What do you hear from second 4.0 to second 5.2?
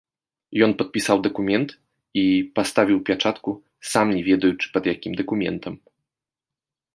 не ведаючы пад якім